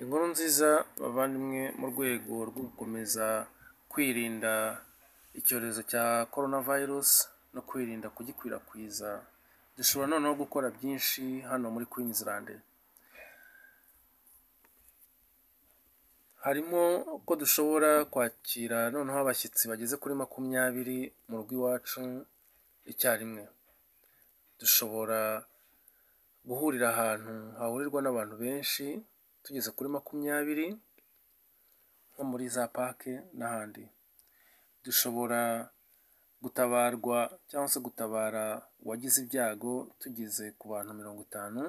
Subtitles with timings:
[0.00, 0.68] Inkuru nziza
[1.02, 3.26] bavandimwe mu rwego rwo gukomeza
[3.92, 4.52] kwirinda
[5.38, 7.18] icyorezo cya korona virusi
[7.54, 9.10] no kwirinda kugikwirakwiza,
[9.76, 12.48] dushobora noneho gukora byinshi hano muri Queensland.
[16.44, 16.82] Harimo
[17.26, 22.02] ko dushobora kwakira noneho abashyitsi bageze kuri makumyabiri mu rugo iwacu
[22.92, 23.42] icyarimwe.
[24.60, 25.20] Dushobora
[26.48, 28.86] guhurira ahantu hahurirwa n'abantu benshi
[29.46, 30.66] tugeze kuri makumyabiri
[32.12, 33.84] nko muri za pake n'ahandi.
[34.84, 35.70] Dushobora
[36.42, 38.44] gutabarwa cyangwa se gutabara
[38.82, 41.62] uwagize ibyago tugeze ku bantu mirongo itanu.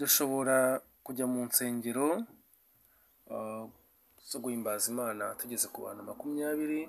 [0.00, 2.08] Dushobora kujya mu nsengero
[4.30, 6.82] zo guhimbaza Imana tugeze ku bantu makumyabiri.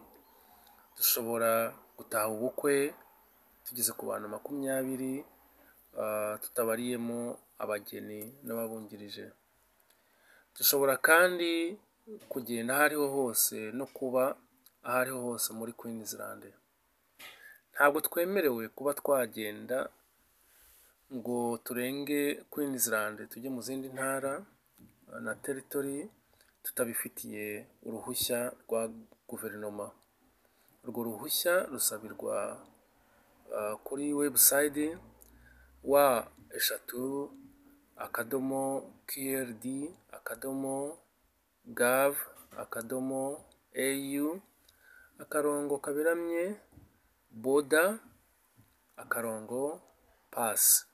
[0.97, 1.51] Dushobora
[1.97, 2.75] gutaha ubukwe
[3.65, 5.13] tugeze ku bantu makumyabiri
[6.43, 7.19] tutabariyemo
[7.63, 9.25] abageni n'ababungirije.
[10.57, 11.51] Dushobora kandi
[12.31, 14.23] kugenda aho ariho hose no kuba
[14.87, 16.43] aho ariho hose muri Queensland.
[17.73, 19.77] Ntabwo twemerewe kuba twagenda
[21.15, 24.33] ngo turenge Queensland tujye mu zindi ntara
[25.25, 25.97] na territory
[26.63, 27.45] tutabifitiye
[27.87, 28.81] uruhushya rwa
[29.29, 29.87] guverinoma.
[30.83, 32.35] Urwo ruhushya rusabirwa
[33.85, 34.97] kuri website
[35.91, 36.05] wa
[36.57, 37.01] eshatu
[38.05, 38.61] akadomo
[39.09, 39.65] KRD
[40.27, 40.97] akadomo
[41.79, 42.13] gov
[42.63, 43.23] akadomo
[43.83, 44.41] au
[45.23, 46.43] akarongo kaberamye
[47.31, 47.99] border
[48.97, 49.81] akarongo
[50.31, 50.85] pass.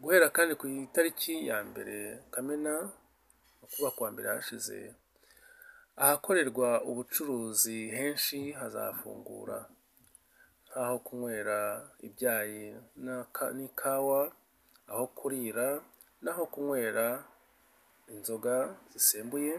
[0.00, 2.88] Guhera kandi ku itariki ya mbere Kamena ni
[3.62, 4.94] ukuvuga ku wa mbere hashize,
[5.96, 9.58] ahakorerwa ubucuruzi henshi hazafungura
[10.66, 11.58] nk'aho kunywera
[12.06, 12.64] ibyayi
[13.56, 14.20] n'ikawa,
[14.90, 15.68] aho kurira
[16.22, 17.06] n'aho kunywera
[18.14, 18.54] inzoga
[18.92, 19.54] zisembuye,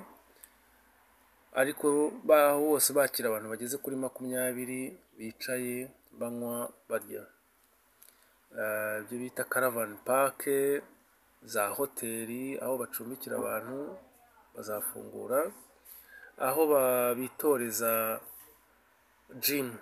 [1.61, 1.87] ariko
[2.49, 4.81] aho bose bakira abantu bageze kuri makumyabiri
[5.17, 5.75] bicaye
[6.19, 6.55] banywa
[6.89, 7.23] barya.
[9.01, 10.81] Ibyo bita karavani pake,
[11.53, 13.77] za hoteli aho bacumbikira abantu
[14.55, 15.39] bazafungura,
[16.47, 16.61] aho
[17.19, 17.91] bitoreza
[19.43, 19.77] jimu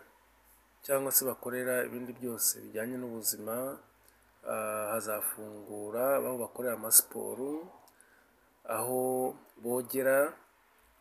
[0.85, 3.55] cyangwa se bakorera ibindi byose bijyanye n'ubuzima
[4.45, 7.67] hazafungura, aho bakorera amasiporo,
[8.75, 10.33] aho bogera,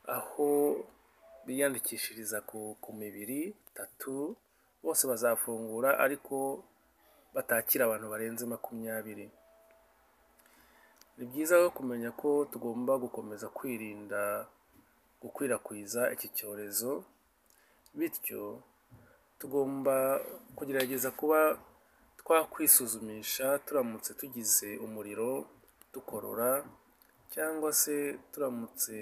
[0.06, 0.48] aho
[1.46, 2.40] biyandikishiriza
[2.82, 4.36] ku mibiri tatu,
[4.82, 6.64] bose bazafungura ariko
[7.34, 9.26] batakira abantu barenze makumyabiri.
[11.16, 14.46] Ni byiza rero kumenya ko tugomba gukomeza kwirinda
[15.22, 17.04] gukwirakwiza iki cyorezo,
[17.94, 18.62] bityo
[19.38, 20.20] tugomba
[20.56, 21.58] kugerageza kuba
[22.30, 25.30] twakwisuzumisha turamutse tugize umuriro,
[25.92, 26.50] dukorora
[27.34, 27.96] cyangwa se
[28.32, 28.96] turamutse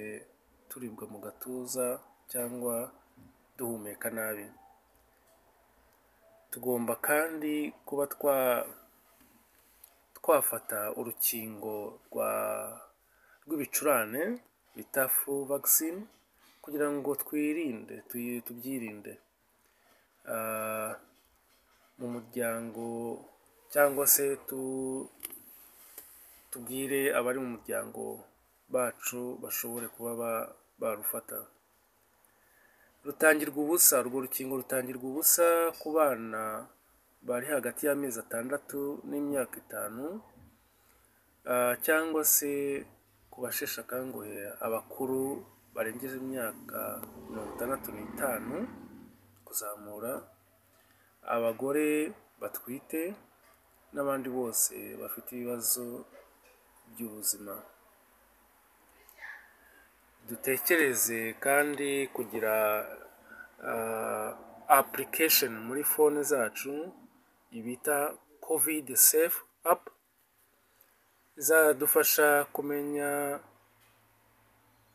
[0.68, 1.86] turibwa mu gatuza
[2.32, 2.74] cyangwa
[3.56, 4.46] duhumeka nabi.
[6.50, 7.54] Tugomba kandi
[7.86, 8.04] kuba
[10.16, 11.74] twafata urukingo
[13.44, 14.22] rw'ibicurane
[14.76, 16.00] bita flu vaccine
[16.64, 17.94] kugira ngo twirinde
[18.46, 19.12] tubyirinde.
[21.98, 22.86] Mu muryango
[23.72, 24.24] cyangwa se
[26.50, 28.02] tubwire abari mu muryango
[28.74, 30.12] bacu bashobore kuba
[30.80, 31.38] barufata.
[33.06, 35.46] Rutangirwa ubusa, urwo rukingo rutangirwa ubusa
[35.80, 36.42] ku bana
[37.28, 40.06] bari hagati y'amezi atandatu n'imyaka itanu
[41.86, 42.50] cyangwa se
[43.30, 44.34] ku basheshe akanguhe,
[44.66, 45.20] abakuru
[45.74, 46.78] barengeje imyaka
[47.30, 48.56] mirongo itandatu n'itanu
[49.46, 50.12] kuzamura,
[51.34, 53.02] abagore batwite
[53.92, 55.84] n'abandi bose bafite ibibazo
[56.92, 57.54] by'ubuzima.
[60.28, 62.54] Dutekereze kandi kugira
[64.80, 66.72] application muri fone zacu
[67.66, 67.98] bita
[68.44, 69.40] kovide sefu
[69.72, 69.90] apu,
[71.40, 73.10] izadufasha kumenya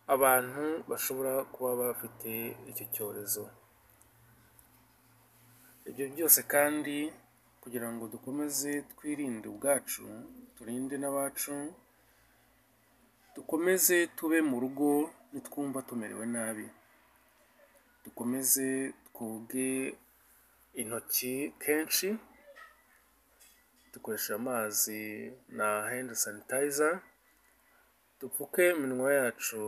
[0.07, 2.31] abantu bashobora kuba bafite
[2.69, 3.43] icyo cyorezo.
[5.89, 6.97] Ibyo byose kandi
[7.61, 10.03] kugira ngo dukomeze twirinde ubwacu,
[10.55, 11.55] turinde n'abacu,
[13.35, 14.89] dukomeze tube mu rugo
[15.33, 16.67] nitwumva tumerewe nabi.
[18.03, 18.67] Dukomeze
[19.07, 19.69] twoge
[20.81, 21.33] intoki
[21.63, 22.07] kenshi,
[23.93, 25.01] dukoresheje amazi
[25.57, 26.89] na hendi sanitayiza,
[28.19, 29.61] dupfuke iminwa yacu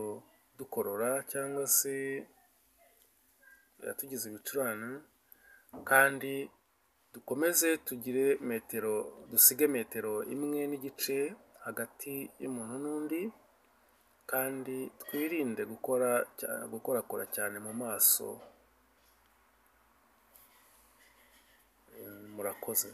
[0.58, 1.94] dukorora cyangwa se
[3.98, 4.90] tugize ibicurane
[5.84, 6.32] kandi
[7.14, 8.94] dukomeze tugire metero,
[9.30, 11.16] dusige metero imwe n'igice
[11.64, 12.12] hagati
[12.42, 13.22] y'umuntu n'undi
[14.30, 16.10] kandi twirinde gukora
[16.72, 18.26] gukorakora cyane mu maso.
[22.34, 22.90] Murakoze.